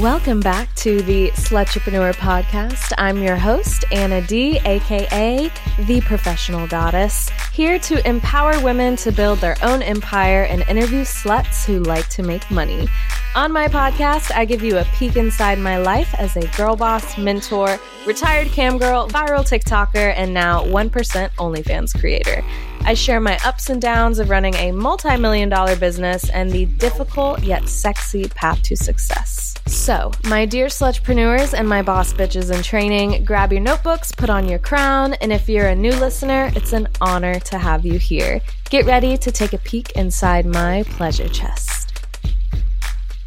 [0.00, 2.94] Welcome back to the Slutrepreneur podcast.
[2.96, 9.40] I'm your host, Anna D, aka the professional goddess, here to empower women to build
[9.40, 12.88] their own empire and interview sluts who like to make money.
[13.34, 17.18] On my podcast, I give you a peek inside my life as a girl boss,
[17.18, 20.90] mentor, retired cam girl, viral TikToker, and now 1%
[21.34, 22.42] OnlyFans creator.
[22.84, 26.64] I share my ups and downs of running a multi million dollar business and the
[26.66, 29.54] difficult yet sexy path to success.
[29.66, 34.48] So, my dear slutrepreneurs and my boss bitches in training, grab your notebooks, put on
[34.48, 38.40] your crown, and if you're a new listener, it's an honor to have you here.
[38.68, 41.79] Get ready to take a peek inside my pleasure chest.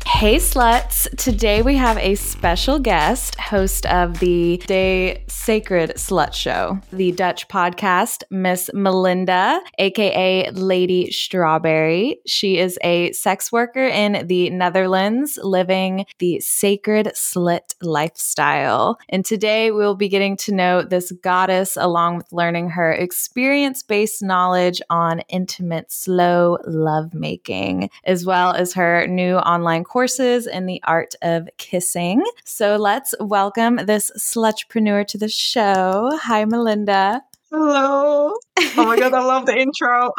[0.05, 1.09] Hey sluts!
[1.17, 7.47] Today we have a special guest, host of the De Sacred Slut Show, the Dutch
[7.47, 12.17] podcast, Miss Melinde, aka Lady Strawberrie.
[12.27, 18.99] She is a sex worker in the Netherlands, living the sacred slit lifestyle.
[19.09, 24.21] And today we'll be getting to know this goddess along with learning her experience based
[24.21, 30.81] knowledge on intimate, slow lovemaking, as well as her new online course courses in the
[30.85, 32.23] art of kissing.
[32.45, 36.09] So let's welcome this slutpreneur to the show.
[36.23, 37.21] Hi, Melinde.
[37.51, 38.33] Hello.
[38.57, 40.09] Oh my God, I love the intro.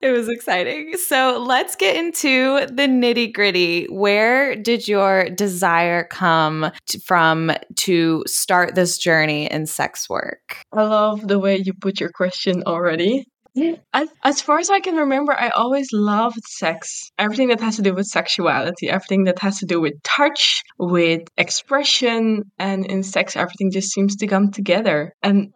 [0.00, 0.96] It was exciting.
[0.96, 3.84] So let's get into the nitty gritty.
[3.84, 10.64] Where did your desire come to, from to start this journey in sex work?
[10.72, 13.26] I love the way you put your question already.
[13.92, 17.10] As, as far as I can remember, I always loved sex.
[17.18, 21.22] Everything that has to do with sexuality, everything that has to do with touch, with
[21.36, 25.12] expression, and in sex, everything just seems to come together.
[25.22, 25.52] And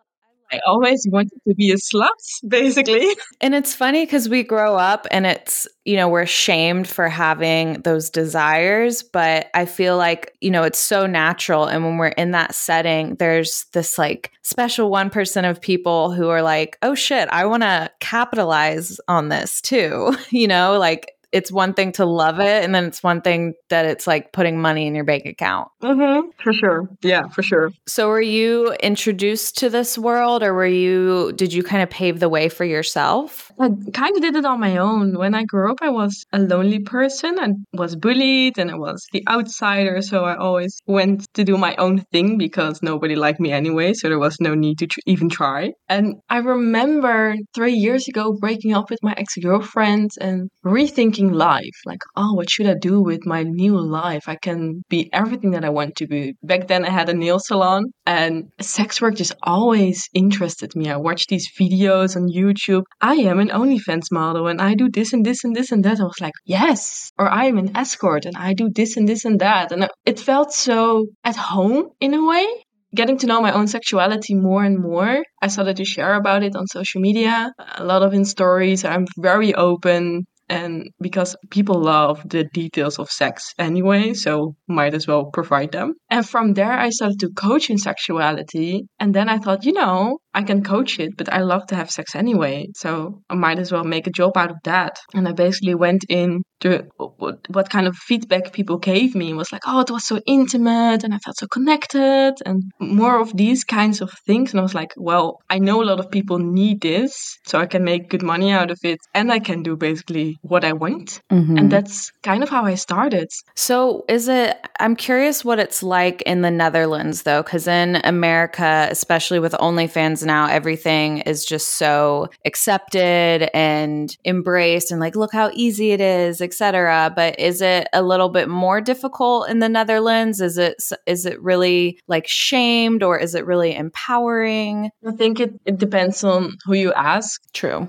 [0.54, 2.08] I always wanted to be a slut,
[2.46, 3.06] basically.
[3.40, 7.80] And it's funny because we grow up and it's, you know, we're shamed for having
[7.82, 11.66] those desires, but I feel like, you know, it's so natural.
[11.66, 16.42] And when we're in that setting, there's this like special 1% of people who are
[16.42, 20.16] like, oh shit, I want to capitalize on this too.
[20.30, 23.84] you know, like it's one thing to love it and then it's one thing that
[23.84, 25.68] it's like putting money in your bank account.
[25.82, 26.30] Mm-hmm.
[26.42, 26.88] for sure.
[27.02, 27.70] Yeah for sure.
[27.86, 32.20] So were you introduced to this world or were you did you kind of pave
[32.20, 33.50] the way for yourself?
[33.58, 35.18] I kind of did it on my own.
[35.18, 39.06] When i grew up i was a lonely person and was bullied and i was
[39.12, 43.50] the outsider so i always went to do my own thing because nobody liked me
[43.52, 45.72] anyway so there was no need to tr- even try.
[45.88, 51.78] And i remember three years ago breaking up with my ex-girlfriend and rethinking life.
[51.84, 54.24] Like oh what should i do with my new life?
[54.28, 56.34] I can be everything that i want to be.
[56.42, 60.90] Back then i had a nail salon and sex work just always interested me.
[60.90, 62.82] I watched these videos on youtube.
[63.00, 66.00] I am an onlyfans model and i do this and this and this and that.
[66.00, 67.10] I was like yes.
[67.18, 69.72] Or i am an escort and i do this and this and that.
[69.72, 72.46] And it felt so at home in a way.
[72.94, 76.54] Getting to know my own sexuality more and more, I started to share about it
[76.54, 77.52] on social media.
[77.74, 78.84] A lot of in stories.
[78.84, 85.06] I'm very open and because people love the details of sex anyway, so might as
[85.08, 85.94] well provide them.
[86.10, 88.86] And from there, I started to coach in sexuality.
[89.00, 91.90] And then I thought, you know, I can coach it, but I love to have
[91.90, 92.68] sex anyway.
[92.76, 94.96] So I might as well make a job out of that.
[95.12, 99.62] And I basically went in to what kind of feedback people gave me was like,
[99.66, 104.00] oh, it was so intimate and I felt so connected and more of these kinds
[104.00, 104.52] of things.
[104.52, 107.66] And I was like, well, I know a lot of people need this, so I
[107.66, 111.20] can make good money out of it and I can do basically what I want.
[111.30, 111.58] Mm-hmm.
[111.58, 113.28] And that's kind of how I started.
[113.56, 118.88] So is it, I'm curious what it's like in the Netherlands though, because in America,
[118.90, 125.50] especially with OnlyFans now, everything is just so accepted and embraced and like, look how
[125.54, 127.12] easy it is, etc.
[127.14, 130.40] But is it a little bit more difficult in the Netherlands?
[130.40, 134.90] Is it is it really like shamed or is it really empowering?
[135.06, 137.42] I think it, it depends on who you ask.
[137.52, 137.88] True.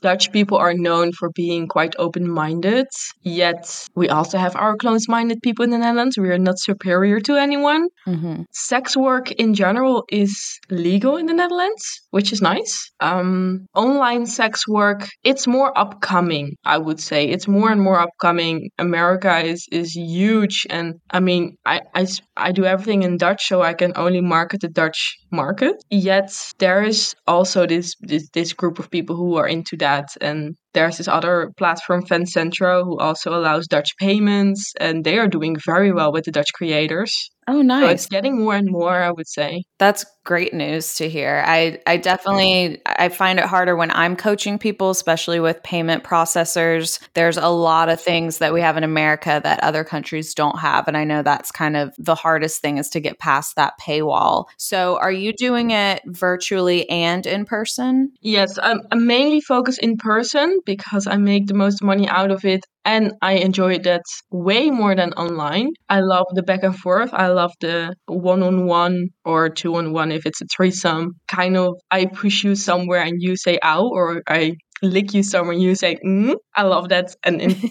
[0.00, 2.86] Dutch people are known for being quite open minded,
[3.22, 6.16] yet we also have our closed minded people in the Netherlands.
[6.16, 7.88] We are not superior to anyone.
[8.06, 8.42] Mm-hmm.
[8.52, 12.90] Sex work in general is legal in the Netherlands, which is nice.
[13.00, 17.28] Um, online sex work, it's more upcoming, I would say.
[17.28, 18.70] It's more and more upcoming.
[18.78, 20.66] America is, is huge.
[20.70, 22.06] And I mean, I, I,
[22.36, 25.76] I do everything in Dutch, so I can only market the Dutch market.
[25.90, 30.56] Yet there is also this, this, this group of people who are into that and
[30.72, 35.92] there's this other platform, Fancentro, who also allows Dutch payments, and they are doing very
[35.92, 37.30] well with the Dutch creators.
[37.50, 37.82] Oh, nice.
[37.82, 39.64] So it's getting more and more, I would say.
[39.78, 41.42] That's great news to hear.
[41.44, 47.00] I, I definitely I find it harder when I'm coaching people, especially with payment processors.
[47.14, 50.86] There's a lot of things that we have in America that other countries don't have.
[50.86, 54.44] And I know that's kind of the hardest thing is to get past that paywall.
[54.56, 58.12] So are you doing it virtually and in person?
[58.20, 62.44] Yes, I'm, I'm mainly focused in person because I make the most money out of
[62.44, 65.70] it and I enjoy that way more than online.
[65.88, 67.10] I love the back and forth.
[67.12, 71.12] I love the one on one or two on one if it's a threesome.
[71.28, 75.52] Kind of, I push you somewhere and you say ow, or I lick you somewhere
[75.52, 76.34] and you say mm.
[76.56, 77.14] I love that.
[77.22, 77.50] And in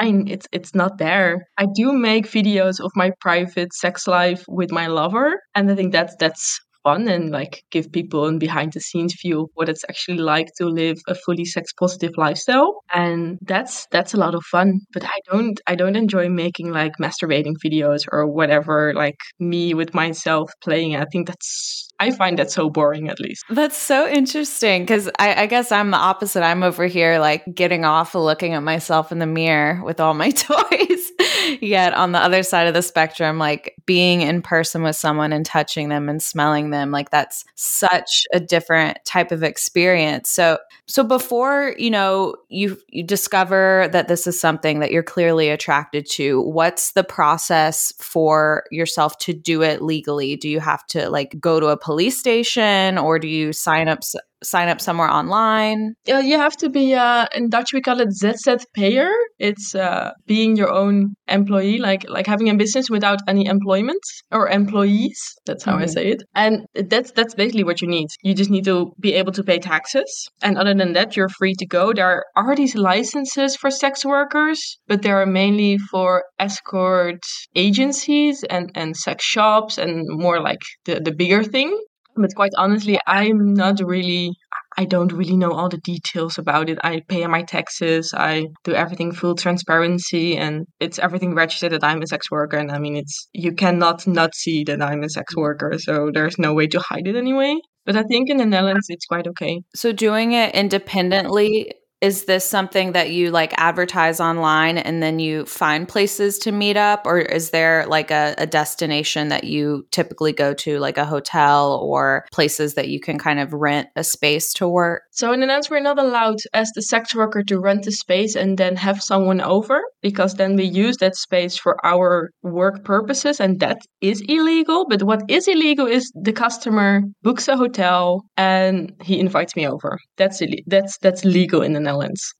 [0.00, 1.46] online, it's it's not there.
[1.58, 5.92] I do make videos of my private sex life with my lover, and I think
[5.92, 9.84] that's that's fun and like give people a behind the scenes view of what it's
[9.88, 12.82] actually like to live a fully sex positive lifestyle.
[12.92, 16.92] And that's that's a lot of fun but i don't i don't enjoy making like
[17.00, 20.96] masturbating videos or whatever like me with myself playing.
[20.96, 23.44] I think that's I find that so boring, at least.
[23.50, 26.42] That's so interesting because I, I, guess I'm the opposite.
[26.42, 30.30] I'm over here like getting off looking at myself in the mirror with all my
[30.30, 31.12] toys.
[31.60, 35.44] Yet on the other side of the spectrum, like being in person with someone and
[35.44, 40.30] touching them and smelling them, like that's such a different type of experience.
[40.30, 45.50] So, so before you know you you discover that this is something that you're clearly
[45.50, 50.36] attracted to, what's the process for yourself to do it legally?
[50.36, 54.04] Do you have to like go to a police station or do you sign up
[54.42, 55.94] sign up somewhere online?
[56.06, 59.10] Yeah, you have to be uh, in Dutch we call it ZZP'er.
[59.38, 64.48] It's uh, being your own employee, like like having a business without any employment or
[64.48, 65.18] employees.
[65.46, 65.82] That's how mm-hmm.
[65.82, 66.22] I say it.
[66.34, 68.08] And that's that's basically what you need.
[68.22, 70.28] You just need to be able to pay taxes.
[70.42, 71.92] And other than that, you're free to go.
[71.92, 77.20] There are these licenses for sex workers, but they are mainly for escort
[77.54, 81.76] agencies and and sex shops and more like the the bigger thing.
[82.16, 84.32] But quite honestly, I'm not really
[84.76, 86.78] I don't really know all the details about it.
[86.82, 92.02] I pay my taxes, I do everything full transparency, and it's everything registered that I'm
[92.02, 92.56] a sex worker.
[92.56, 95.42] And I mean, it's you cannot not see that I'm a sex mm-hmm.
[95.42, 97.56] worker, so there's no way to hide it anyway.
[97.84, 99.60] But I think in the Netherlands, uh, it's quite okay.
[99.74, 105.44] So doing it independently is this something that you like advertise online and then you
[105.44, 107.02] find places to meet up?
[107.04, 111.78] Or is there like a, a, destination that you typically go to like a hotel
[111.82, 115.02] or places that you can kind of rent a space to work?
[115.10, 118.34] So in the netherlands we're not allowed as the sex worker to rent a space
[118.34, 123.40] and then have someone over because then we use that space for our work purposes
[123.40, 124.86] and that is illegal.
[124.88, 129.98] But what is illegal is the customer books a hotel and he invites me over.
[130.16, 131.89] That's that's that's legal in the netherlands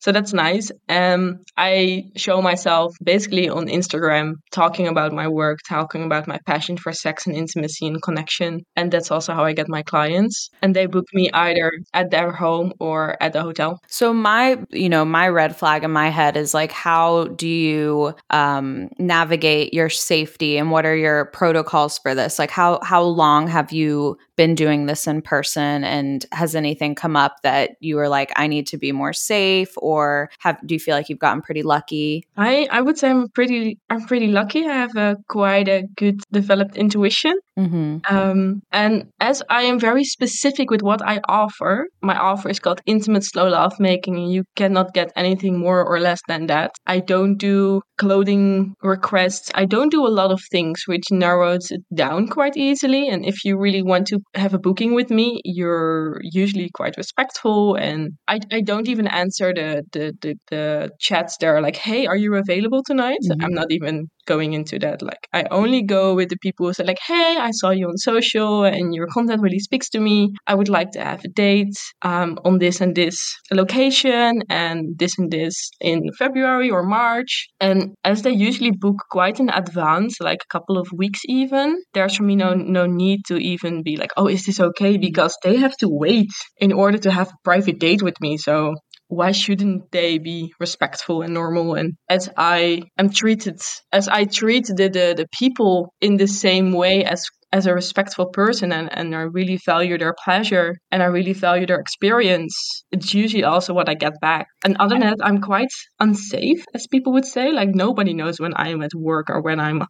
[0.01, 0.71] So that's nice.
[0.89, 6.77] Um, I show myself basically on Instagram talking about my work, talking about my passion
[6.77, 8.61] for sex and intimacy and connection.
[8.77, 10.51] And that's also how I get my clients.
[10.63, 13.79] And they book me either at their home or at the hotel.
[13.89, 18.15] So my, you know, my red flag in my head is like, how do you
[18.31, 22.39] um, navigate your safety and what are your protocols for this?
[22.39, 27.15] Like how, how long have you been doing this in person and has anything come
[27.15, 30.81] up that you were like i need to be more safe or have do you
[30.81, 32.25] feel like you've gotten pretty lucky?
[32.39, 34.67] I i would say i'm pretty i'm pretty lucky.
[34.67, 37.35] I have a quite a good developed intuition.
[37.59, 38.15] Mm-hmm.
[38.17, 42.81] um, and as i am very specific with what i offer my offer is called
[42.87, 46.71] intimate slow love making and you cannot get anything more or less than that.
[46.87, 49.51] I don't do clothing requests.
[49.55, 53.45] I don't do a lot of things which narrows it down quite easily and if
[53.45, 58.41] you really want to have a booking with me, you're usually quite respectful, and I,
[58.53, 61.37] I don't even answer the, the the the chats.
[61.39, 63.45] They're like, "Hey, are you available tonight?" Mm-hmm.
[63.45, 65.03] I'm not even going into that.
[65.03, 67.97] Like, I only go with the people who say like, "Hey, I saw you on
[67.99, 70.33] social, and your content really speaks to me.
[70.47, 73.17] I would like to have a date um, on this and this
[73.51, 79.41] location, and this and this in February or March." And as they usually book quite
[79.41, 83.37] in advance, like a couple of weeks even, there's for me no no need to
[83.37, 84.97] even be like, oh, is this okay?
[84.97, 88.37] Because they have to wait in order to have a private date with me.
[88.37, 88.75] So
[89.11, 91.75] why shouldn't they be respectful and normal?
[91.75, 93.61] And as i am treated
[93.93, 98.27] as i treat the, the, the people in the same way as as a respectful
[98.27, 103.13] person and, and I really value their pleasure and I really value their experience, it's
[103.13, 104.47] usually also what I get back.
[104.65, 107.53] And other than that, I'm quite unsafe, as people would say.
[107.53, 109.83] Like nobody knows when I'm at work or when I'm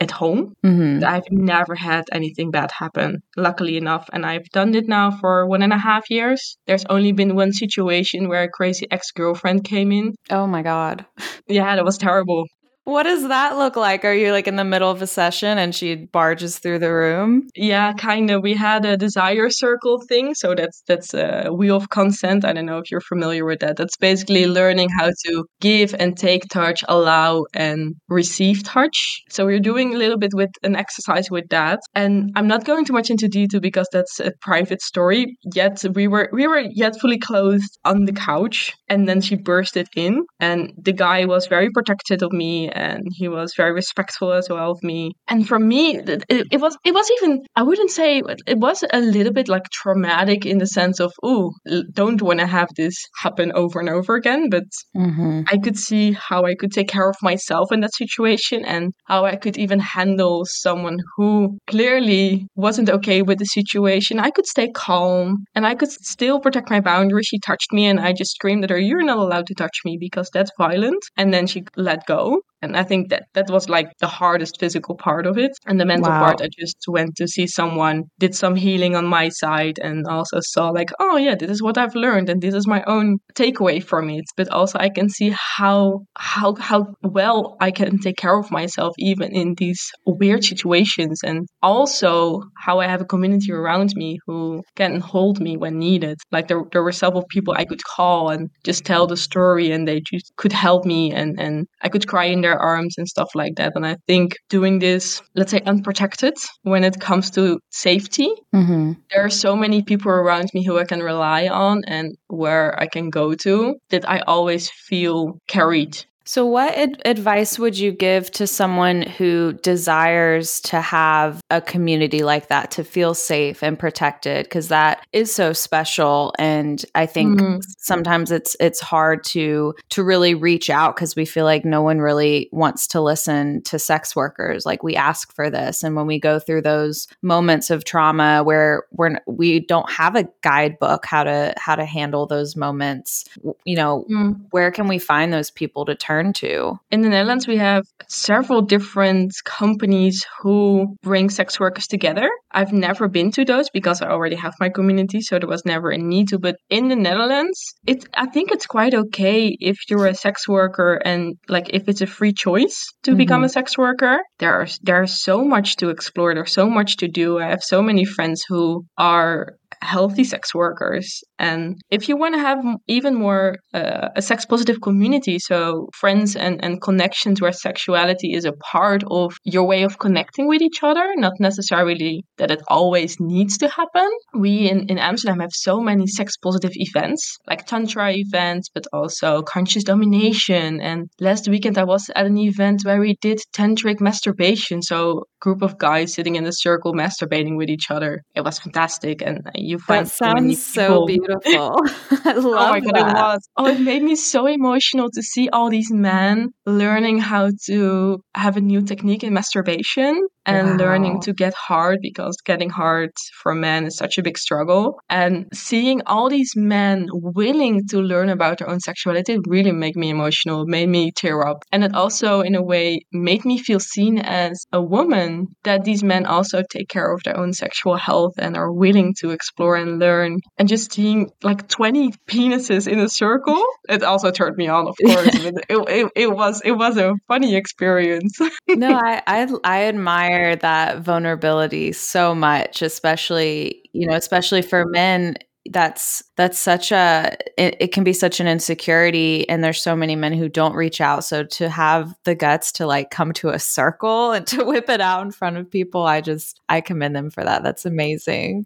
[0.00, 0.54] at home.
[0.64, 1.04] Mm-hmm.
[1.04, 4.08] I've never had anything bad happen, luckily enough.
[4.12, 6.56] And I've done it now for one and a half years.
[6.66, 10.14] There's only been one situation where a crazy ex girlfriend came in.
[10.30, 11.04] Oh my God.
[11.50, 12.44] Yeah, that was terrible.
[12.88, 14.06] What does that look like?
[14.06, 17.46] Are you like in the middle of a session and she barges through the room?
[17.54, 18.42] Yeah, kind of.
[18.42, 22.46] We had a desire circle thing, so that's that's a wheel of consent.
[22.46, 23.76] I don't know if you're familiar with that.
[23.76, 29.20] That's basically learning how to give and take touch, allow and receive touch.
[29.28, 32.86] So we're doing a little bit with an exercise with that, and I'm not going
[32.86, 35.36] too much into detail because that's a private story.
[35.54, 39.88] Yet we were we were yet fully clothed on the couch, and then she bursted
[39.94, 44.48] in, and the guy was very protective of me and he was very respectful as
[44.48, 45.12] well of me.
[45.26, 49.00] And for me, it, it was it was even I wouldn't say it was a
[49.00, 51.52] little bit like traumatic in the sense of oh
[51.92, 54.48] don't want to have this happen over and over again.
[54.50, 55.42] But mm-hmm.
[55.48, 59.24] I could see how I could take care of myself in that situation and how
[59.24, 64.20] I could even handle someone who clearly wasn't okay with the situation.
[64.20, 67.26] I could stay calm and I could still protect my boundaries.
[67.26, 69.96] She touched me and I just screamed at her, "You're not allowed to touch me
[70.00, 72.40] because that's violent." And then she let go.
[72.62, 75.52] And I think that that was like the hardest physical part of it.
[75.66, 76.20] And the mental wow.
[76.20, 80.38] part, I just went to see someone, did some healing on my side, and also
[80.40, 83.82] saw like, oh yeah, this is what I've learned, and this is my own takeaway
[83.82, 84.24] from it.
[84.36, 88.94] But also, I can see how how how well I can take care of myself
[88.98, 94.62] even in these weird situations, and also how I have a community around me who
[94.76, 96.18] can hold me when needed.
[96.32, 99.86] Like there there were several people I could call and just tell the story, and
[99.86, 103.06] they just could help me, and and I could cry in their their arms and
[103.06, 103.72] stuff like that.
[103.74, 108.92] And I think doing this, let's say, unprotected when it comes to safety, mm-hmm.
[109.10, 112.86] there are so many people around me who I can rely on and where I
[112.86, 118.30] can go to that I always feel carried so, what ad- advice would you give
[118.32, 124.44] to someone who desires to have a community like that, to feel safe and protected?
[124.44, 127.60] Because that is so special, and I think mm-hmm.
[127.78, 131.98] sometimes it's it's hard to to really reach out because we feel like no one
[131.98, 134.66] really wants to listen to sex workers.
[134.66, 138.84] Like we ask for this, and when we go through those moments of trauma where
[138.92, 143.24] we're we don't have a guidebook how to how to handle those moments,
[143.64, 144.38] you know, mm.
[144.50, 146.17] where can we find those people to turn?
[146.18, 146.78] Turn to?
[146.90, 152.28] In the Netherlands, we have several different companies who bring sex workers together.
[152.50, 155.90] I've never been to those because I already have my community, so there was never
[155.90, 156.38] a need to.
[156.38, 161.00] But in the Netherlands, it I think it's quite okay if you're a sex worker
[161.04, 163.18] and like if it's a free choice to mm-hmm.
[163.18, 164.18] become a sex worker.
[164.38, 166.34] There's there's so much to explore.
[166.34, 167.38] There's so much to do.
[167.38, 171.22] I have so many friends who are healthy sex workers.
[171.38, 176.36] And if you want to have even more uh, a sex positive community, so friends
[176.36, 180.82] and, and connections where sexuality is a part of your way of connecting with each
[180.82, 184.10] other, not necessarily that it always needs to happen.
[184.34, 189.42] We in, in Amsterdam have so many sex positive events, like Tantra events, but also
[189.42, 190.80] conscious domination.
[190.80, 194.82] And last weekend I was at an event where we did tantric masturbation.
[194.82, 198.22] So group of guys sitting in a circle masturbating with each other.
[198.34, 199.22] It was fantastic.
[199.22, 201.80] And you find that sounds so beautiful.
[202.24, 203.08] I love oh my god, that.
[203.08, 203.48] it was.
[203.56, 208.56] Oh, it made me so emotional to see all these men learning how to have
[208.56, 210.76] a new technique in masturbation and wow.
[210.76, 213.10] learning to get hard because getting hard
[213.42, 214.98] for men is such a big struggle.
[215.10, 220.08] And seeing all these men willing to learn about their own sexuality really made me
[220.08, 221.64] emotional, made me tear up.
[221.70, 226.02] And it also, in a way, made me feel seen as a woman that these
[226.02, 229.98] men also take care of their own sexual health and are willing to explore and
[229.98, 230.38] learn.
[230.58, 234.96] And just seeing like 20 penises in a circle, it also turned me on, of
[235.04, 235.28] course.
[235.34, 238.38] it, it, it, was it was a funny experience.
[238.68, 244.84] no, I, I, I admire admire that vulnerability so much, especially, you know, especially for
[244.86, 245.36] men
[245.70, 250.16] that's that's such a it, it, can be such an insecurity and there's so many
[250.16, 253.58] men who don't reach out so to have the guts to like come to a
[253.58, 257.28] circle and to whip it out in front of people i just i commend them
[257.28, 258.64] for that that's amazing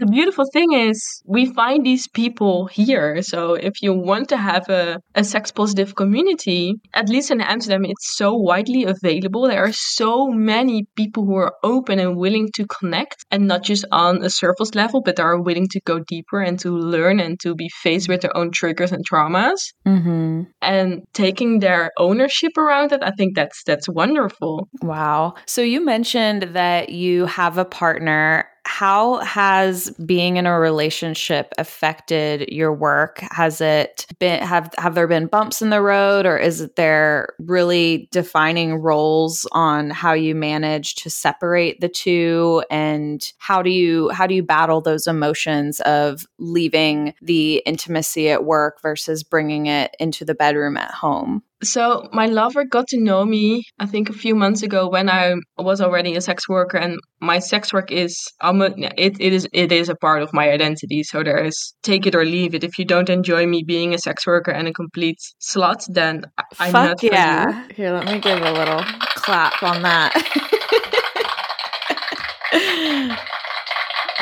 [0.00, 3.20] the beautiful thing is we find these people here.
[3.22, 7.84] So if you want to have a, a sex positive community, at least in Amsterdam,
[7.84, 9.46] it's so widely available.
[9.46, 13.84] There are so many people who are open and willing to connect and not just
[13.92, 17.54] on a surface level, but are willing to go deeper and to learn and to
[17.54, 19.74] be faced with their own triggers and traumas.
[19.86, 20.42] Mm-hmm.
[20.62, 24.66] And taking their ownership around it, I think that's that's wonderful.
[24.80, 25.34] Wow.
[25.46, 32.48] So you mentioned that you have a partner how has being in a relationship affected
[32.50, 33.18] your work?
[33.30, 38.08] Has it been have have there been bumps in the road or is there really
[38.10, 42.62] defining roles on how you manage to separate the two?
[42.70, 48.44] And how do you how do you battle those emotions of leaving the intimacy at
[48.44, 53.24] work versus bringing it into the bedroom at home so my lover got to know
[53.24, 56.98] me, I think, a few months ago when I was already a sex worker, and
[57.20, 61.02] my sex work is um, it, it is it is a part of my identity.
[61.02, 62.64] So there is take it or leave it.
[62.64, 66.24] If you don't enjoy me being a sex worker and a complete slut, then
[66.58, 67.66] I'm Fuck not yeah.
[67.74, 68.82] Here, let me give a little
[69.16, 70.46] clap on that.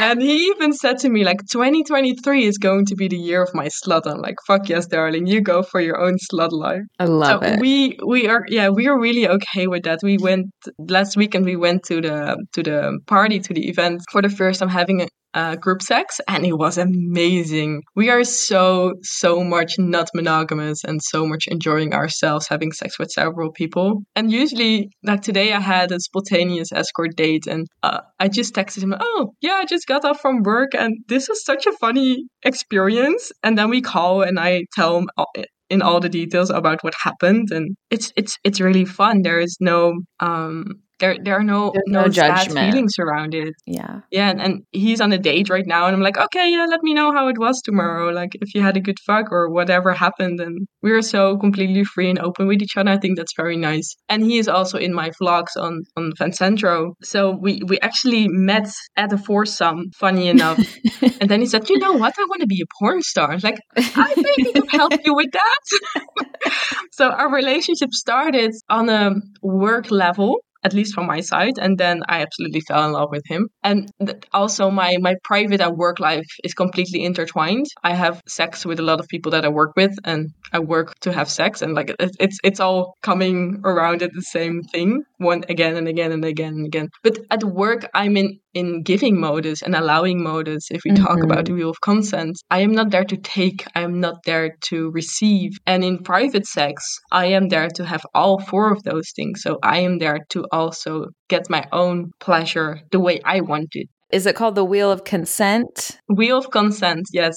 [0.00, 3.52] And he even said to me, like, 2023 is going to be the year of
[3.52, 4.06] my slut.
[4.06, 6.82] I'm like, fuck yes, darling, you go for your own slut life.
[6.98, 7.60] I love so it.
[7.60, 10.00] We we are yeah, we are really okay with that.
[10.02, 10.46] We went
[10.78, 14.60] last weekend we went to the to the party, to the event for the first
[14.60, 17.82] time having a, uh, group sex and it was amazing.
[17.94, 23.12] We are so, so much not monogamous and so much enjoying ourselves having sex with
[23.12, 24.02] several people.
[24.16, 28.82] And usually, like today, I had a spontaneous escort date and uh, I just texted
[28.82, 32.24] him, Oh, yeah, I just got off from work and this was such a funny
[32.42, 33.30] experience.
[33.44, 35.08] And then we call and I tell him
[35.70, 39.54] in all the details about what happened and it's it's it's really fun there is
[39.60, 40.64] no um
[40.98, 42.72] there there are no There's no, no judgment.
[42.72, 43.54] feelings around it.
[43.66, 44.00] Yeah.
[44.10, 46.82] Yeah and, and, he's on a date right now and i'm like okay yeah let
[46.82, 49.92] me know how it was tomorrow like if you had a good fuck or whatever
[49.92, 52.90] happened and we are so completely free and open with each other.
[52.90, 53.96] I think that's very nice.
[54.08, 56.92] And he is also in my vlogs on on Fancentro.
[57.02, 60.58] So we we actually met at a foursome funny enough.
[61.20, 62.14] And then he said you know what?
[62.18, 63.36] I want to be a porn star.
[63.38, 66.52] Like, I was like i can help you with that.
[66.92, 71.56] So our relationship started on a work level at least from my side.
[71.64, 73.42] And then I absolutely fell in love with him.
[73.70, 73.80] And
[74.40, 77.66] also, my my private and work life is completely intertwined.
[77.90, 80.20] I have sex with a lot of people that I work with, and
[80.56, 83.38] I work to have sex, and like it, it's it's all coming
[83.70, 84.90] around at the same thing,
[85.30, 86.88] one again and again and again and again.
[87.02, 91.04] But at work, I'm in in giving modus and allowing modus, if we mm-hmm.
[91.04, 94.16] talk about the wheel of consent, I am not there to take, I am not
[94.24, 95.52] there to receive.
[95.66, 99.42] And in private sex, I am there to have all four of those things.
[99.42, 103.88] So I am there to also get my own pleasure the way I want it.
[104.10, 105.98] Is it called the wheel of consent?
[106.08, 107.36] Wheel of consent, yes.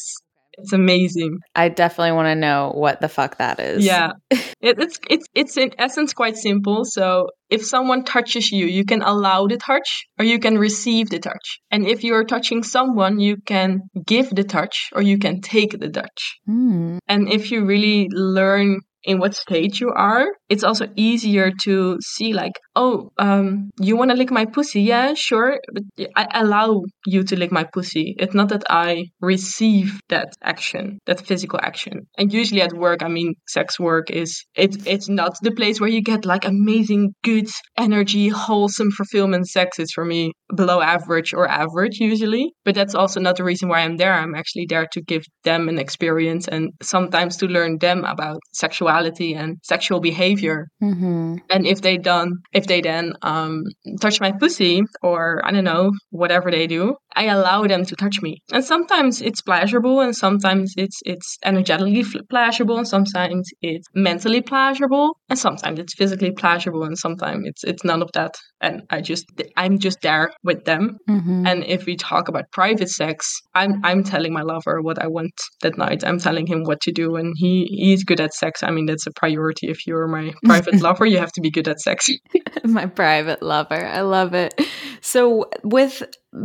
[0.62, 1.40] It's amazing.
[1.56, 3.86] I definitely want to know what the fuck that is.
[3.86, 4.12] Yeah.
[4.32, 6.86] it, it's it's it's in essence quite simple.
[6.86, 11.20] So if someone touches you, you can allow the touch or you can receive the
[11.20, 11.60] touch.
[11.70, 15.90] And if you're touching someone, you can give the touch or you can take the
[15.90, 16.40] touch.
[16.48, 17.00] Mm.
[17.08, 22.34] And if you really learn in what stage you are, it's also easier to see
[22.34, 24.82] like, oh, um, you want to lick my pussy?
[24.82, 25.60] Yeah, sure.
[25.74, 25.84] But
[26.16, 28.16] I allow you to lick my pussy.
[28.18, 32.08] It's not that I receive that action, that physical action.
[32.18, 35.90] And usually at work, I mean, sex work is it's it's not the place where
[35.90, 39.48] you get like amazing, good energy, wholesome fulfillment.
[39.48, 42.54] Sex is for me below average or average usually.
[42.66, 44.14] But that's also not the reason why I'm there.
[44.14, 48.82] I'm actually there to give them an experience and sometimes to learn them about sexuality
[48.82, 50.68] sexuality and sexual behavior.
[50.82, 51.38] Mm-hmm.
[51.50, 53.66] And if they done, if they then um,
[54.00, 58.22] touch my pussy or I don't know whatever they do, I allow them to touch
[58.22, 58.42] me.
[58.52, 65.18] And sometimes it's pleasurable, and sometimes it's it's energetically pleasurable, and sometimes it's mentally pleasurable,
[65.30, 68.36] and sometimes it's physically pleasurable, and sometimes it's it's none of that.
[68.62, 69.26] And I just
[69.58, 70.98] I'm just there with them.
[71.10, 71.48] Mm-hmm.
[71.48, 75.34] And if we talk about private sex, I'm I'm telling my lover what I want
[75.62, 76.04] that night.
[76.04, 78.64] I'm telling him what to do, and he he's good at sex.
[78.64, 79.70] I mean, that's a priority.
[79.70, 82.08] If you're my private lover, you have to be good at sex.
[82.64, 84.54] my private lover, I love it.
[85.02, 86.04] So with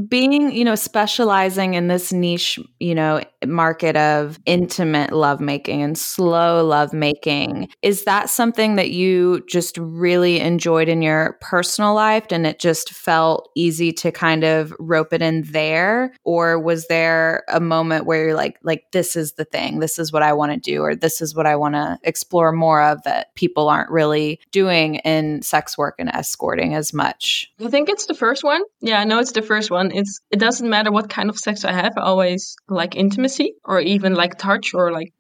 [0.09, 6.65] being, you know, specializing in this niche, you know, market of intimate lovemaking and slow
[6.65, 12.59] lovemaking, is that something that you just really enjoyed in your personal life and it
[12.59, 16.13] just felt easy to kind of rope it in there?
[16.25, 20.13] Or was there a moment where you're like, like, this is the thing, this is
[20.13, 23.03] what I want to do, or this is what I want to explore more of
[23.05, 27.53] that people aren't really doing in sex work and escorting as much?
[27.65, 28.63] I think it's the first one.
[28.81, 29.89] Yeah, I know it's the first one one.
[30.01, 31.95] It's it doesn't matter what kind of sex I have.
[31.97, 35.11] I always like intimacy or even like touch or like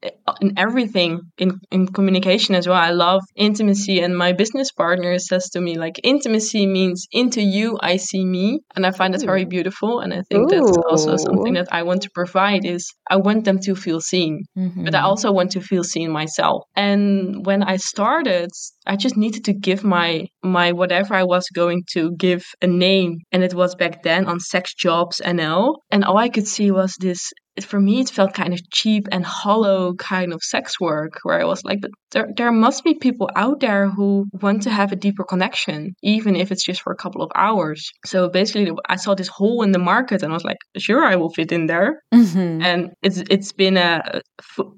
[0.41, 2.83] in everything in in communication as well.
[2.91, 7.79] I love intimacy, and my business partner says to me like intimacy means into you
[7.93, 10.01] I see me, and I find it very beautiful.
[10.01, 10.53] And I think Ooh.
[10.53, 12.83] that's also something that I want to provide is
[13.15, 14.85] I want them to feel seen, mm-hmm.
[14.85, 15.07] but I mm-hmm.
[15.07, 16.59] also want to feel seen myself.
[16.75, 18.51] And when I started,
[18.87, 23.19] I just needed to give my my whatever I was going to give a name,
[23.33, 26.95] and it was back then on Sex Jobs NL, and all I could see was
[27.01, 27.33] this
[27.65, 31.45] for me it felt kind of cheap and hollow kind of sex work where i
[31.45, 34.97] was like but there, there must be people out there who want to have a
[34.97, 37.91] deeper connection even if it's just for a couple of hours.
[38.05, 41.17] So basically i saw this hole in the market and i was like sure i
[41.17, 42.01] will fit in there.
[42.15, 42.63] Mm-hmm.
[42.63, 44.21] and it's it's been a,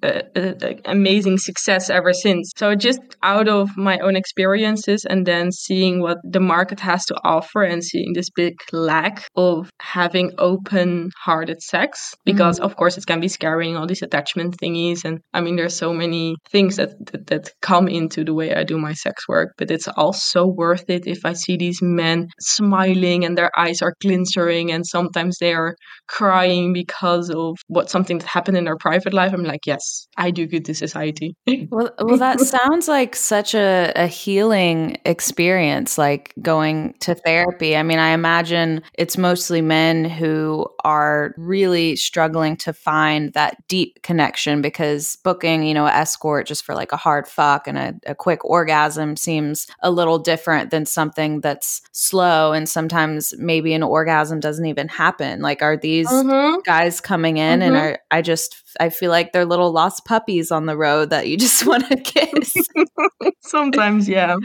[0.02, 2.52] a, a, amazing success ever since.
[2.56, 7.14] So just out of my own experiences and then seeing what the market has to
[7.24, 12.96] offer and seeing this big lack of having open hearted sex because mm-hmm of course
[12.98, 16.76] it can be scary all these attachment thingies and i mean there's so many things
[16.76, 20.46] that, that, that come into the way i do my sex work but it's also
[20.46, 25.38] worth it if i see these men smiling and their eyes are glinting and sometimes
[25.38, 25.74] they are
[26.08, 29.32] crying because of what something that happened in their private life.
[29.32, 31.34] I'm like yes i do good to society.
[31.70, 37.76] Well well that sounds like such a, a healing experience like going to therapy.
[37.76, 44.02] I mean i imagine it's mostly men who are really struggling to find that deep
[44.02, 48.14] connection because booking, you know, escort just for like a hard fuck and a, a
[48.14, 52.52] quick orgasm seems a little different than something that's slow.
[52.52, 55.40] And sometimes maybe an orgasm doesn't even happen.
[55.40, 56.60] Like, are these mm-hmm.
[56.64, 57.68] guys coming in mm-hmm.
[57.68, 61.28] and are, I just, I feel like they're little lost puppies on the road that
[61.28, 62.54] you just want to kiss.
[63.40, 64.36] sometimes, yeah.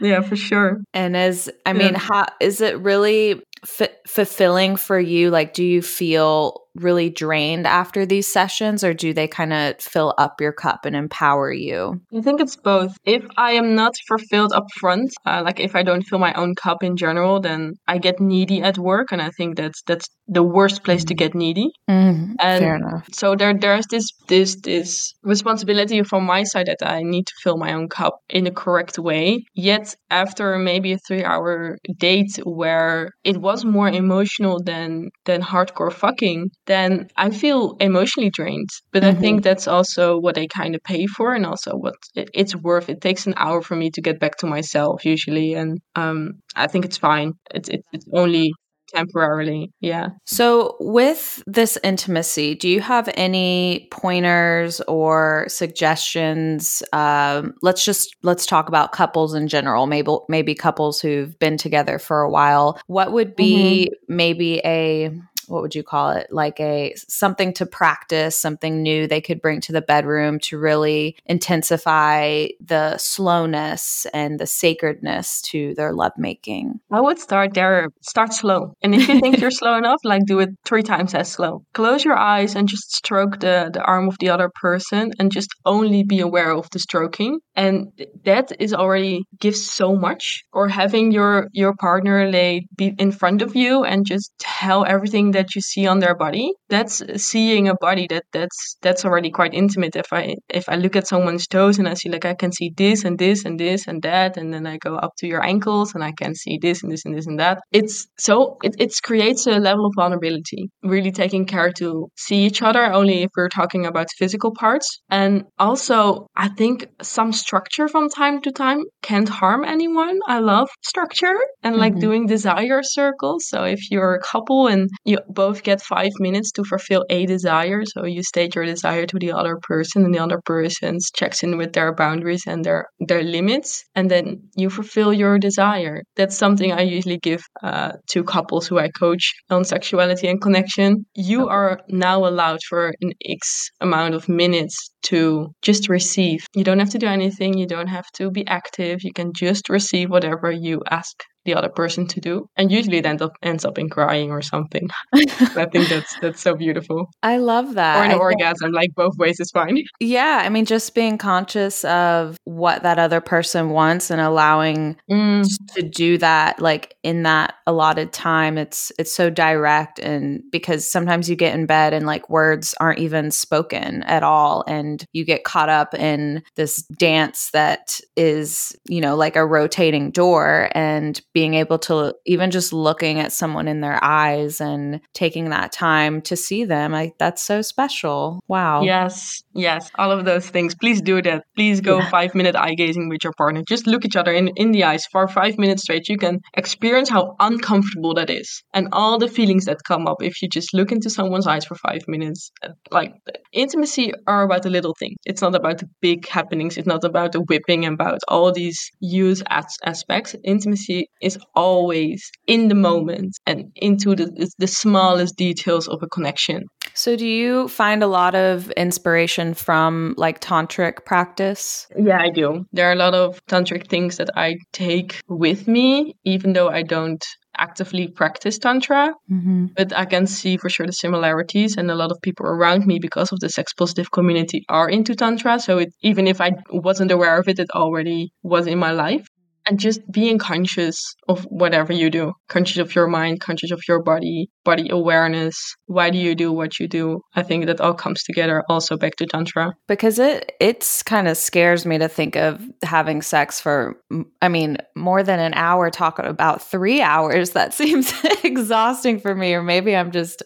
[0.00, 0.82] Yeah, for sure.
[0.94, 5.30] And as, I mean, how is it really f- fulfilling for you?
[5.30, 10.14] Like, do you feel really drained after these sessions or do they kind of fill
[10.18, 12.00] up your cup and empower you?
[12.16, 12.96] I think it's both.
[13.04, 16.54] If I am not fulfilled up front, uh, like if I don't fill my own
[16.54, 20.42] cup in general, then I get needy at work and I think that's that's the
[20.42, 21.70] worst place to get needy.
[21.88, 23.06] Mm, and fair enough.
[23.12, 27.56] so there there's this this this responsibility from my side that I need to fill
[27.56, 29.44] my own cup in the correct way.
[29.54, 36.50] Yet after maybe a 3-hour date where it was more emotional than than hardcore fucking,
[36.66, 38.70] then I feel emotionally drained.
[38.92, 39.16] But mm-hmm.
[39.16, 42.88] I think that's also what I kind of pay for and also what it's worth.
[42.88, 45.54] It takes an hour for me to get back to myself usually.
[45.54, 47.34] And um, I think it's fine.
[47.54, 48.52] It's, it's, it's only
[48.94, 49.72] temporarily.
[49.80, 50.08] Yeah.
[50.24, 56.82] So, with this intimacy, do you have any pointers or suggestions?
[56.92, 59.86] Um, let's just let's talk about couples in general.
[59.86, 62.78] Maybe maybe couples who've been together for a while.
[62.86, 64.16] What would be mm-hmm.
[64.16, 65.10] maybe a
[65.52, 66.28] what would you call it?
[66.30, 71.16] Like a something to practice something new they could bring to the bedroom to really
[71.26, 76.80] intensify the slowness and the sacredness to their lovemaking.
[76.90, 78.74] I would start there start slow.
[78.82, 81.64] And if you think you're slow enough like do it three times as slow.
[81.74, 85.50] Close your eyes and just stroke the, the arm of the other person and just
[85.66, 87.40] only be aware of the stroking.
[87.54, 87.92] And
[88.24, 90.44] that is already gives so much.
[90.52, 95.32] Or having your your partner lay be in front of you and just tell everything
[95.32, 99.54] that you see on their body that's seeing a body that that's that's already quite
[99.54, 99.96] intimate.
[99.96, 102.72] If i if i look at someone's toes and i see like i can see
[102.76, 105.94] this and this and this and that and then i go up to your ankles
[105.94, 107.60] and i can see this and this and this and that.
[107.72, 112.62] It's so it, it creates a level of vulnerability really taking care to see each
[112.62, 115.00] other only if we're talking about physical parts.
[115.10, 120.20] And also i think some structure from time to time can't harm anyone.
[120.26, 122.00] I love structure and like mm-hmm.
[122.00, 123.48] doing desire circles.
[123.48, 127.82] So if you're a couple and you both get five minutes to fulfill a desire.
[127.84, 131.56] So you state your desire to the other person, and the other person checks in
[131.56, 136.02] with their boundaries and their their limits, and then you fulfill your desire.
[136.16, 141.06] That's something I usually give uh, to couples who I coach on sexuality and connection.
[141.14, 146.46] You are now allowed for an X amount of minutes to just receive.
[146.54, 147.58] You don't have to do anything.
[147.58, 149.02] You don't have to be active.
[149.02, 153.06] You can just receive whatever you ask the other person to do and usually it
[153.06, 154.88] ends up ends up in crying or something.
[155.14, 157.10] I think that's that's so beautiful.
[157.22, 157.98] I love that.
[157.98, 159.72] Or an I orgasm think, like both ways is fine.
[160.00, 165.44] Yeah i mean just being conscious of what that other person wants and allowing mm.
[165.74, 171.28] to do that like in that allotted time it's it's so direct and because sometimes
[171.28, 175.44] you get in bed and like words aren't even spoken at all and you get
[175.44, 181.54] caught up in this dance that is you know like a rotating door and being
[181.54, 186.36] able to even just looking at someone in their eyes and taking that time to
[186.36, 188.40] see them I that's so special.
[188.46, 188.82] Wow.
[188.82, 190.74] Yes yes all of those things.
[190.74, 191.44] Please do that.
[191.56, 192.10] Please go yeah.
[192.10, 193.62] 5 minute eye gazing with your partner.
[193.68, 196.08] Just look each other in in the eyes for 5 minutes straight.
[196.08, 200.42] You can experience how uncomfortable that is and all the feelings that come up if
[200.42, 202.50] you just look into someone's eyes for 5 minutes
[202.90, 203.12] like
[203.52, 206.76] intimacy are about the little things it's not about the big happenings.
[206.76, 210.34] It's not about the whipping about all these use as- aspects.
[210.44, 214.26] Intimacy is always in the moment and into the
[214.58, 220.14] the smallest details of a connection so, do you find a lot of inspiration from
[220.16, 221.86] like tantric practice?
[221.96, 222.66] Yeah, I do.
[222.72, 226.82] There are a lot of tantric things that I take with me, even though I
[226.82, 227.24] don't
[227.58, 229.66] actively practice tantra mm-hmm.
[229.76, 232.98] but i can see for sure the similarities and a lot of people around me
[232.98, 237.10] because of the sex positive community are into tantra so it, even if i wasn't
[237.10, 239.26] aware of it it already was in my life
[239.66, 244.02] and just being conscious of whatever you do conscious of your mind conscious of your
[244.02, 245.74] body body awareness.
[245.86, 247.20] Why do you do what you do?
[247.34, 249.72] I think that all comes together also back to tantra.
[249.88, 253.96] Because it it's kind of scares me to think of having sex for
[254.40, 257.52] i mean more than an hour talking about three hours.
[257.62, 258.12] That seems
[258.44, 260.42] exhausting for me or maybe i'm just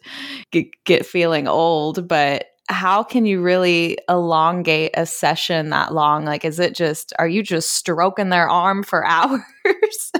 [0.50, 6.24] get, get feeling old but how can you really elongate a session that long?
[6.24, 10.12] Like, is it just, are you just stroking their arm for hours?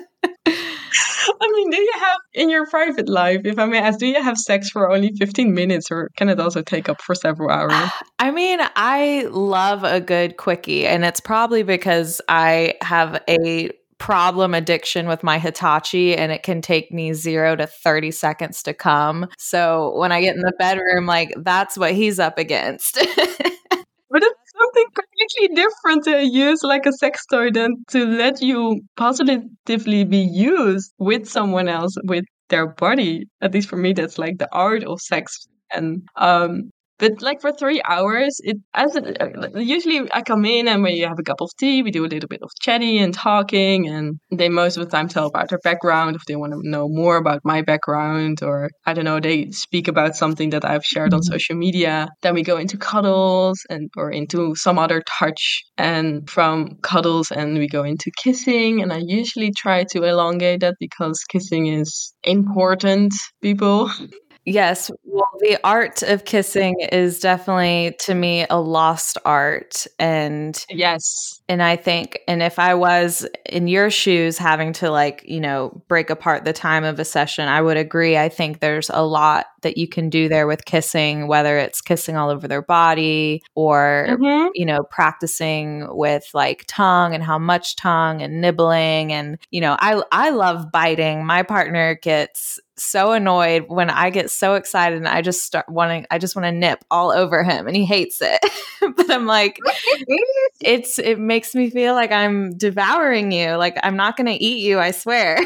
[1.41, 4.23] I mean, do you have in your private life, if I may ask, do you
[4.23, 7.91] have sex for only 15 minutes or can it also take up for several hours?
[8.19, 14.55] I mean, I love a good quickie, and it's probably because I have a problem
[14.55, 19.27] addiction with my Hitachi and it can take me zero to 30 seconds to come.
[19.39, 22.95] So when I get in the bedroom, like that's what he's up against.
[24.11, 28.81] but it's something completely different to use like a sex toy than to let you
[28.97, 33.25] positively be used with someone else with their body.
[33.41, 35.47] At least for me, that's like the art of sex.
[35.73, 40.69] And um, but like for three hours, it as it, uh, usually I come in
[40.69, 43.13] and we have a cup of tea, we do a little bit of chatting and
[43.13, 46.61] talking, and they most of the time tell about their background if they want to
[46.63, 50.85] know more about my background, or I don't know, they speak about something that I've
[50.85, 51.17] shared mm-hmm.
[51.17, 52.09] on social media.
[52.23, 57.59] Then we go into cuddles and or into some other touch, and from cuddles and
[57.59, 63.13] we go into kissing, and I usually try to elongate that because kissing is important,
[63.43, 63.91] people.
[64.47, 64.93] Yes.
[65.03, 69.89] Well, the art of kissing is definitely to me a lost art.
[69.99, 71.43] And yes.
[71.49, 75.83] And I think, and if I was in your shoes having to like, you know,
[75.89, 78.17] break apart the time of a session, I would agree.
[78.17, 82.17] I think there's a lot that you can do there with kissing, whether it's kissing
[82.17, 84.51] all over their body or, mm-hmm.
[84.55, 89.13] you know, practicing with like tongue and how much tongue and nibbling.
[89.13, 91.27] And, you know, I, I love biting.
[91.27, 96.07] My partner gets so annoyed when I get so excited and I just start wanting
[96.11, 98.41] I just want to nip all over him and he hates it.
[98.97, 99.59] but I'm like
[100.61, 103.53] it's it makes me feel like I'm devouring you.
[103.57, 105.39] Like I'm not going to eat you, I swear.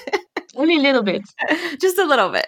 [0.56, 1.22] Only a little bit.
[1.80, 2.46] just a little bit.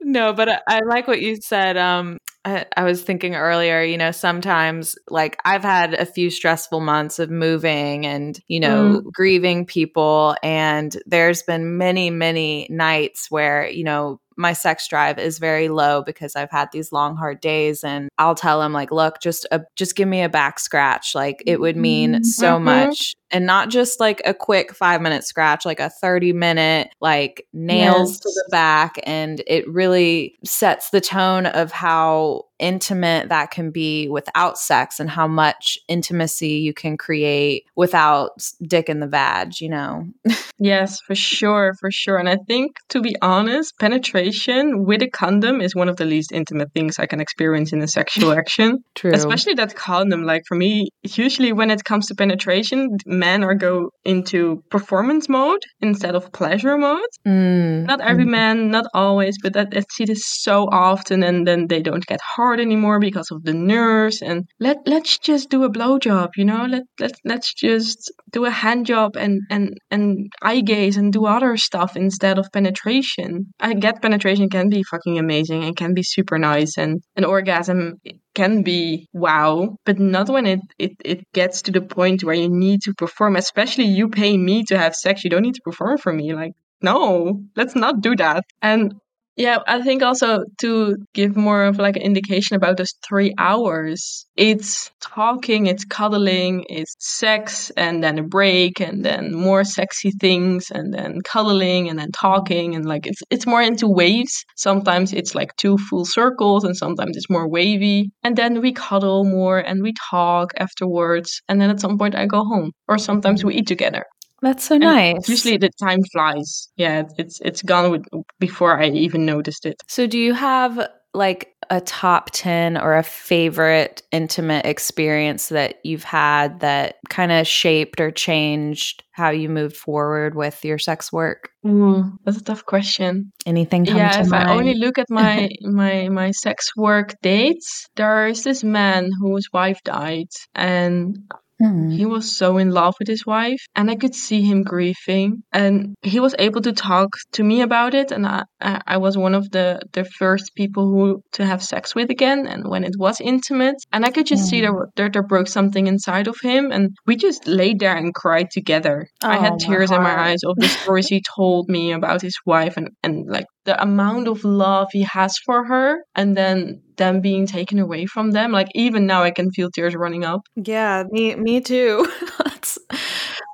[0.00, 4.12] no, but I, I like what you said um I, was thinking earlier, you know,
[4.12, 9.12] sometimes like I've had a few stressful months of moving and, you know, mm.
[9.12, 10.36] grieving people.
[10.42, 16.02] And there's been many, many nights where, you know, my sex drive is very low
[16.02, 19.62] because I've had these long hard days and I'll tell him like look just a,
[19.76, 22.22] just give me a back scratch like it would mean mm-hmm.
[22.22, 22.64] so mm-hmm.
[22.64, 27.46] much and not just like a quick 5 minute scratch like a 30 minute like
[27.52, 28.20] nails yes.
[28.20, 34.08] to the back and it really sets the tone of how intimate that can be
[34.08, 38.30] without sex and how much intimacy you can create without
[38.62, 40.06] dick in the vag, you know?
[40.58, 42.16] yes, for sure, for sure.
[42.16, 46.32] And I think, to be honest, penetration with a condom is one of the least
[46.32, 48.82] intimate things I can experience in a sexual action.
[48.94, 49.12] True.
[49.12, 50.24] Especially that condom.
[50.24, 55.62] Like for me, usually when it comes to penetration, men are go into performance mode
[55.80, 57.00] instead of pleasure mode.
[57.26, 57.86] Mm.
[57.86, 58.30] Not every mm.
[58.30, 62.20] man, not always, but that, I see this so often and then they don't get
[62.22, 66.66] hard anymore because of the nerves and let let's just do a blowjob you know?
[66.66, 71.26] Let let let's just do a hand job and and and eye gaze and do
[71.26, 73.46] other stuff instead of penetration.
[73.60, 77.94] I get penetration can be fucking amazing and can be super nice and an orgasm
[78.34, 79.76] can be wow.
[79.84, 83.36] But not when it, it it gets to the point where you need to perform
[83.36, 85.24] especially you pay me to have sex.
[85.24, 86.34] You don't need to perform for me.
[86.34, 88.44] Like no let's not do that.
[88.60, 88.94] And
[89.36, 94.26] yeah, I think also to give more of like an indication about those three hours,
[94.34, 100.70] it's talking, it's cuddling, it's sex, and then a break, and then more sexy things,
[100.70, 104.42] and then cuddling, and then talking, and like it's it's more into waves.
[104.56, 109.24] Sometimes it's like two full circles, and sometimes it's more wavy, and then we cuddle
[109.24, 113.44] more and we talk afterwards, and then at some point I go home, or sometimes
[113.44, 114.04] we eat together.
[114.46, 115.28] That's so nice.
[115.28, 116.68] Usually the time flies.
[116.76, 118.04] Yeah, it's it's gone with,
[118.38, 119.82] before I even noticed it.
[119.88, 126.04] So do you have like a top 10 or a favorite intimate experience that you've
[126.04, 131.48] had that kind of shaped or changed how you moved forward with your sex work?
[131.64, 133.32] Mm, that's a tough question.
[133.46, 134.48] Anything come yeah, to if mind?
[134.48, 139.48] I only look at my my my sex work dates, there is this man whose
[139.52, 141.18] wife died and
[141.58, 141.88] Hmm.
[141.90, 145.42] he was so in love with his wife, and I could see him grieving.
[145.52, 149.16] And he was able to talk to me about it, and I, I I was
[149.16, 152.46] one of the the first people who to have sex with again.
[152.46, 155.86] And when it was intimate, and I could just see there, there there broke something
[155.86, 159.06] inside of him, and we just laid there and cried together.
[159.22, 162.20] I Oh, had my tears in my eyes of the stories he told me about
[162.22, 166.82] his wife, and and like the amount of love he has for her, and then
[166.96, 168.52] them being taken away from them.
[168.52, 170.42] Like even now, I can feel tears running up.
[170.56, 172.06] Yeah, me me too.
[172.38, 172.78] that's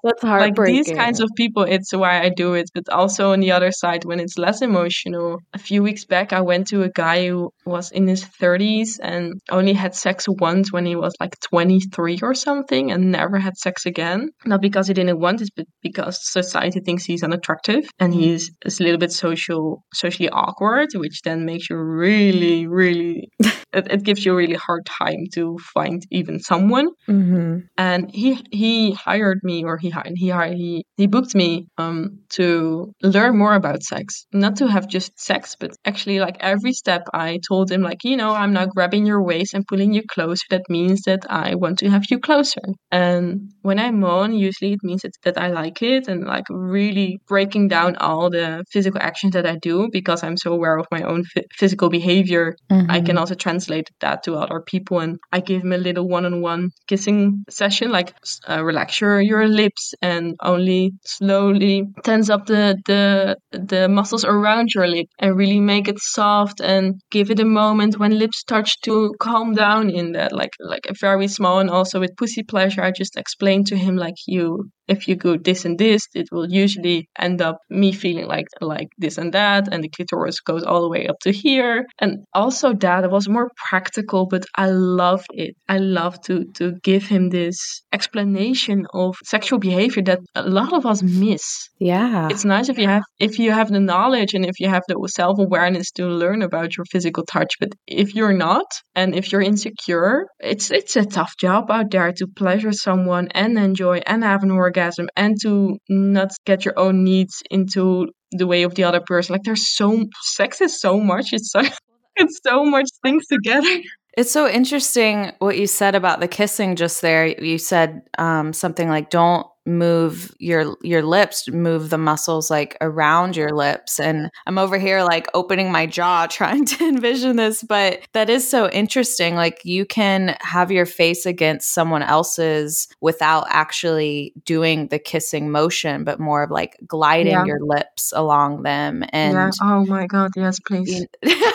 [0.03, 3.53] that's like these kinds of people it's why i do it but also on the
[3.53, 7.29] other side when it's less emotional a few weeks back i went to a guy
[7.29, 12.19] who was in his 30s and only had sex once when he was like 23
[12.23, 14.31] or something and never had sex again.
[14.45, 18.83] Not because he didn't want it but because society thinks he's unattractive and he's a
[18.83, 23.29] little bit social socially awkward which then makes you really really
[23.73, 26.89] it, it gives you a really hard time to find even someone.
[27.07, 32.19] Hmm and he he hired me or he hi- he he he booked me um
[32.31, 34.27] to learn more about sex.
[34.33, 38.17] Not to have just sex but actually like every step i told him like you
[38.17, 41.79] know i'm now grabbing your waist and pulling you closer that means that i want
[41.81, 42.63] to have you closer.
[42.91, 47.21] And when i moan usually it means that, that i like it and like really
[47.33, 51.03] breaking down all the physical actions that i do because i'm so aware of my
[51.03, 52.47] own phy- physical behavior.
[52.89, 56.71] I can also translate that to other people, and I give them a little one-on-one
[56.91, 58.15] kissing session, like
[58.49, 64.69] uh, relax your, your lips and only slowly tense up the, the the muscles around
[64.75, 68.81] your lip and really make it soft and give it a moment when lips touch
[68.83, 72.83] to calm down in that, like like a very small and also with pussy pleasure.
[72.83, 76.51] I just explained to him like you if you go this and this, it will
[76.51, 80.83] usually end up me feeling like like this and that, and the clitoris goes all
[80.83, 81.87] the way up to here.
[82.01, 85.55] And also that was more practical, but I loved it.
[85.69, 90.87] I love to to give him this explanation of sexual behavior that a lot of
[90.87, 91.69] us miss.
[91.79, 92.29] yeah.
[92.31, 94.97] It's nice if you have if you have the knowledge and if you have the
[95.09, 97.53] self awareness to learn about your physical touch.
[97.61, 102.13] But if you're not, and if you're insecure, it's it's a tough job out there
[102.13, 104.72] to pleasure someone and enjoy and have an orgasm
[105.17, 109.35] and to not get your own needs into the way of the other person.
[109.35, 111.33] Like there's so sex is so much.
[111.33, 111.63] It's so
[112.17, 113.83] it's so much things together.
[114.17, 117.27] It's so interesting what you said about the kissing just there.
[117.27, 123.37] You said um, something like, "Don't move your your lips, move the muscles like around
[123.37, 127.63] your lips." And I'm over here like opening my jaw, trying to envision this.
[127.63, 129.35] But that is so interesting.
[129.35, 136.05] Like you can have your face against someone else's without actually doing the kissing motion,
[136.05, 137.45] but more of like gliding Yeah.
[137.45, 139.05] your lips along them.
[139.11, 139.51] And yeah.
[139.63, 140.31] Oh my god.
[140.37, 141.07] Yes, please.
[141.23, 141.35] you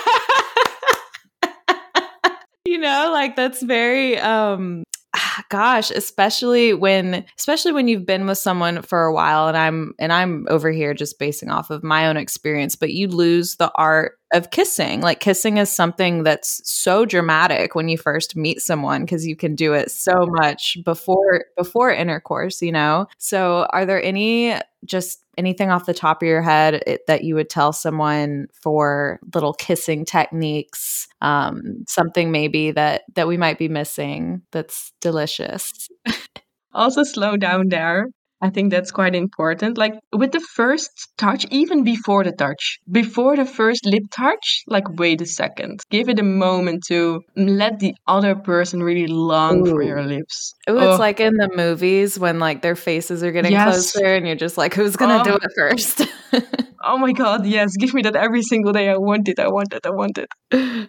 [2.66, 4.84] you know like that's very um
[5.16, 9.94] Ah, gosh especially when especially when you've been with someone for a while and i'm
[10.00, 13.72] and i'm over here just basing off of my own experience but you lose the
[13.76, 15.02] art of kissing.
[15.02, 19.56] Like kissing is something that's so dramatic when you first meet someone because you can
[19.56, 23.08] do it so much before before intercourse you know?
[23.18, 27.36] So are there any just anything off the top of your head it, that you
[27.36, 33.70] would tell someone for little kissing techniques um, something maybe that that we might be
[33.70, 35.90] missing that's delicious?
[36.74, 38.08] Also slow down there
[38.42, 39.78] I think that's quite important.
[39.78, 44.88] Like with the first touch, even before the touch, before the first lip touch, like
[44.98, 45.82] wait a second.
[45.90, 49.72] Give it a moment to let the other person really long Ooh.
[49.72, 50.54] for your lips.
[50.70, 50.92] Ooh, oh.
[50.92, 53.92] it's like in the movies when like their faces are getting yes.
[53.92, 55.24] closer and you're just like, who's gonna oh.
[55.24, 56.02] do it first?
[56.88, 58.90] oh my god, yes, give me that every single day.
[58.90, 60.28] I want it, I want it, I want it.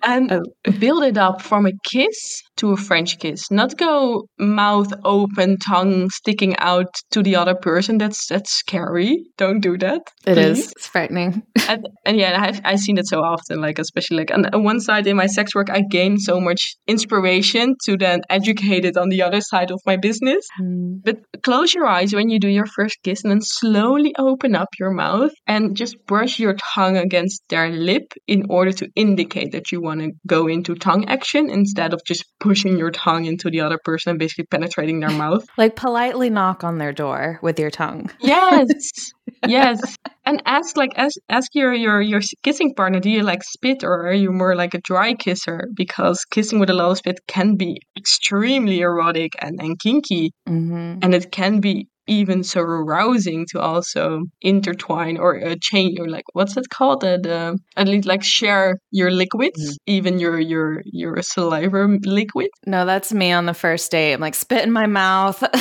[0.03, 0.43] And oh.
[0.79, 3.51] build it up from a kiss to a French kiss.
[3.51, 7.99] Not go mouth open, tongue sticking out to the other person.
[7.99, 9.25] That's that's scary.
[9.37, 10.03] Don't do that.
[10.27, 10.59] It please.
[10.59, 10.73] is.
[10.73, 11.43] It's frightening.
[11.69, 13.61] and, and, yeah, I've I've seen it so often.
[13.61, 16.77] Like especially like on, on one side in my sex work, I gain so much
[16.87, 20.47] inspiration to then educate it on the other side of my business.
[20.61, 21.01] Mm.
[21.05, 24.69] But close your eyes when you do your first kiss, and then slowly open up
[24.79, 29.73] your mouth and just brush your tongue against their lip in order to indicate that
[29.73, 33.61] you want to go into tongue action instead of just pushing your tongue into the
[33.61, 35.45] other person and basically penetrating their mouth.
[35.59, 38.11] Like politely knock on their door with your tongue.
[38.21, 39.13] Yes.
[39.47, 39.97] yes.
[40.25, 44.07] And ask like ask ask your your your kissing partner, do you like spit or
[44.09, 45.69] are you more like a dry kisser?
[45.75, 50.33] Because kissing with a lot of spit can be extremely erotic and, and kinky.
[50.49, 50.99] Mm-hmm.
[51.03, 56.25] And it can be even so arousing to also intertwine or uh, change or like
[56.33, 57.05] what's it called?
[57.05, 59.77] Uh, at least like share your liquids mm-hmm.
[59.87, 62.49] even your your your saliva liquid?
[62.67, 65.43] No that's me on the first date i'm like spit in my mouth.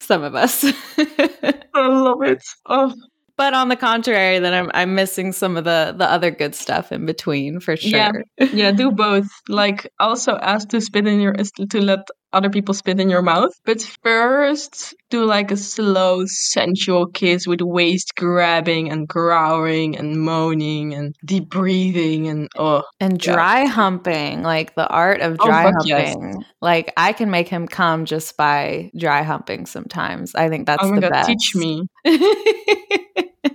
[0.00, 0.64] Some of us.
[0.98, 2.42] I love it.
[2.66, 2.92] Oh.
[3.40, 6.92] But on the contrary, then I'm I'm missing some of the the other good stuff
[6.92, 7.90] in between for sure.
[7.90, 8.12] Yeah,
[8.52, 9.28] yeah, do both.
[9.48, 12.00] Like also ask to spit in your to let
[12.32, 17.60] other people spit in your mouth, but first do like a slow sensual kiss with
[17.60, 23.68] waist grabbing and growling and moaning and deep breathing and oh and dry yeah.
[23.68, 26.34] humping, like the art of oh, dry oh, humping.
[26.34, 26.44] Yes.
[26.60, 30.34] Like I can make him come just by dry humping sometimes.
[30.34, 31.28] I think that's oh the God, best.
[31.28, 31.86] Teach me.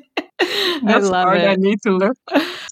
[0.84, 1.42] That's I love hard.
[1.42, 1.50] It.
[1.50, 2.14] I need to learn.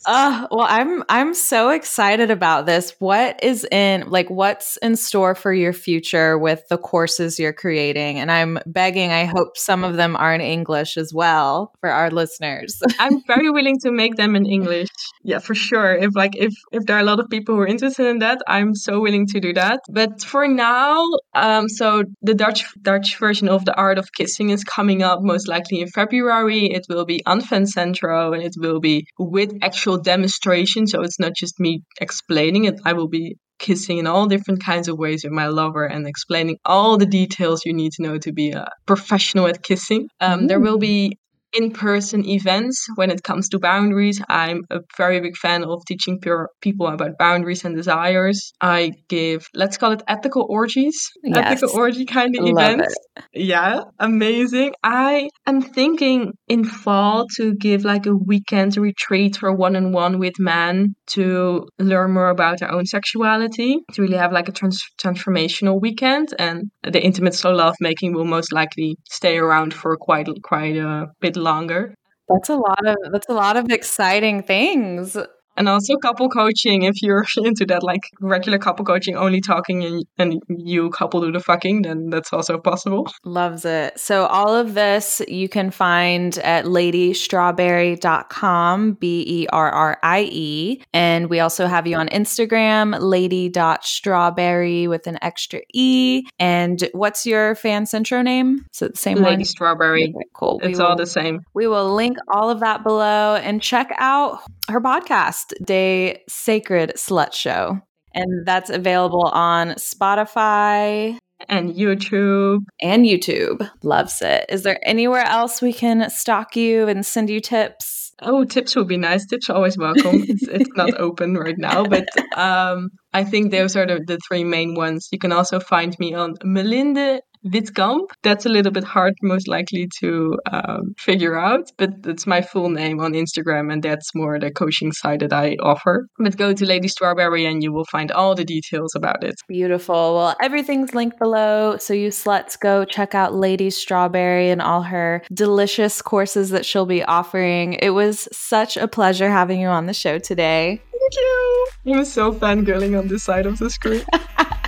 [0.05, 2.95] uh, well, I'm I'm so excited about this.
[2.99, 8.19] What is in like what's in store for your future with the courses you're creating?
[8.19, 12.09] And I'm begging, I hope some of them are in English as well for our
[12.11, 12.81] listeners.
[12.99, 14.89] I'm very willing to make them in English.
[15.23, 15.95] Yeah, for sure.
[15.95, 18.41] If like if if there are a lot of people who are interested in that,
[18.47, 19.79] I'm so willing to do that.
[19.89, 24.63] But for now, um, so the Dutch Dutch version of the art of kissing is
[24.63, 26.65] coming up most likely in February.
[26.65, 30.87] It will be on Fan Centro and it will be with actual demonstration.
[30.87, 32.79] So it's not just me explaining it.
[32.85, 36.57] I will be kissing in all different kinds of ways with my lover and explaining
[36.65, 40.07] all the details you need to know to be a professional at kissing.
[40.19, 41.17] Um, there will be
[41.53, 44.21] in person events when it comes to boundaries.
[44.27, 46.19] I'm a very big fan of teaching
[46.61, 48.51] people about boundaries and desires.
[48.61, 51.37] I give, let's call it ethical orgies, yes.
[51.37, 52.95] ethical orgy kind of events.
[53.33, 54.73] Yeah, amazing.
[54.83, 60.19] I am thinking in fall to give like a weekend retreat for one on one
[60.19, 64.83] with men to learn more about their own sexuality, to really have like a trans-
[64.99, 66.29] transformational weekend.
[66.39, 71.07] And the intimate slow love making will most likely stay around for quite, quite a
[71.19, 71.95] bit longer.
[72.29, 75.17] That's a lot of that's a lot of exciting things
[75.55, 80.03] and also couple coaching if you're into that like regular couple coaching only talking and,
[80.17, 83.07] and you couple do the fucking then that's also possible.
[83.23, 83.99] Loves it.
[83.99, 91.95] So all of this you can find at ladystrawberrie.com b-e-r-r-i-e and we also have you
[91.95, 96.23] on instagram lady.strawberrie with an extra e.
[96.39, 98.65] And what's your FanCentro name?
[98.71, 99.45] So the same lady one?
[99.45, 100.03] strawberry.
[100.03, 100.59] Okay, cool.
[100.63, 101.41] It's will, all the same.
[101.53, 103.35] we will link all of that below.
[103.35, 104.39] And check out
[104.69, 107.79] her podcast De Sacred Slut Show.
[108.15, 111.17] And that's available on Spotify
[111.49, 112.59] and YouTube.
[112.81, 113.69] And YouTube.
[113.83, 114.45] Loves it.
[114.49, 118.13] Is there anywhere else we can stalk you and send you tips?
[118.21, 119.25] Oh, tips would be nice.
[119.25, 120.23] Tips are always welcome.
[120.27, 122.07] it's, it's not open right now, but
[122.37, 125.09] um, I think those are the, the three main ones.
[125.11, 128.07] You can also find me on Melinde Witkamp.
[128.23, 132.69] That's a little bit hard, most likely, to um, figure out, but it's my full
[132.69, 136.07] name on Instagram, and that's more the coaching side that I offer.
[136.19, 139.35] But go to Lady Strawberrie and you will find all the details about it.
[139.47, 140.15] Beautiful.
[140.15, 141.77] Well, everything's linked below.
[141.77, 146.85] So you sluts go check out Lady Strawberrie and all her delicious courses that she'll
[146.85, 147.73] be offering.
[147.73, 150.81] It was such a pleasure having you on the show today.
[150.91, 151.67] Thank you.
[151.85, 154.03] It was so fangirling on this side of the screen.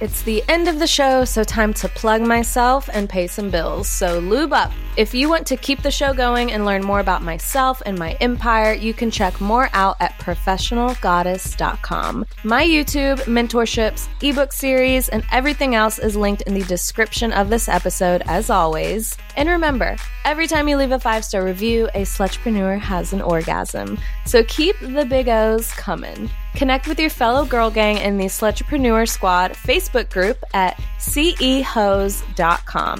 [0.00, 3.86] It's the end of the show, so time to plug myself and pay some bills.
[3.86, 4.72] So lube up.
[4.96, 8.12] If you want to keep the show going and learn more about myself and my
[8.12, 12.24] empire, you can check more out at professionalgoddess.com.
[12.44, 17.68] My YouTube, mentorships, ebook series, and everything else is linked in the description of this
[17.68, 19.18] episode, as always.
[19.36, 23.98] And remember, every time you leave a five star review, a slutrepreneur has an orgasm.
[24.24, 26.30] So keep the big O's coming.
[26.54, 32.24] Connect with your fellow girl gang in the Slutrepreneur Squad Facebook group at cehose.com.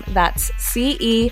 [0.09, 1.30] That's cehose.com.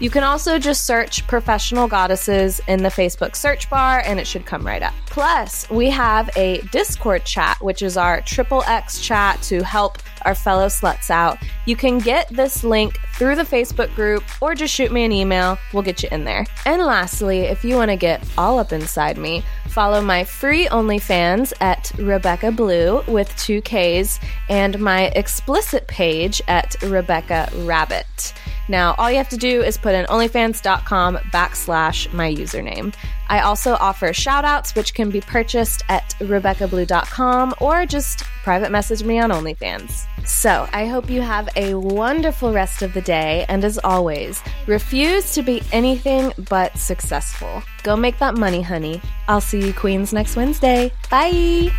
[0.00, 4.46] You can also just search professional goddesses in the Facebook search bar and it should
[4.46, 4.94] come right up.
[5.06, 10.36] Plus, we have a Discord chat, which is our triple X chat to help our
[10.36, 11.38] fellow sluts out.
[11.66, 15.58] You can get this link through the Facebook group or just shoot me an email.
[15.72, 16.46] We'll get you in there.
[16.64, 21.52] And lastly, if you want to get all up inside me, follow my free OnlyFans
[21.60, 28.34] at Rebekka Blue with two Ks and my explicit page at Rebekka Rabbit.
[28.68, 32.94] Now, all you have to do is put in onlyfans.com backslash my username.
[33.28, 39.18] I also offer shoutouts, which can be purchased at RebekkaBlue.com or just private message me
[39.18, 40.06] on OnlyFans.
[40.28, 43.46] So I hope you have a wonderful rest of the day.
[43.48, 47.62] And as always, refuse to be anything but successful.
[47.82, 49.00] Go make that money, honey.
[49.26, 50.92] I'll see you, Queens, next Wednesday.
[51.10, 51.70] Bye.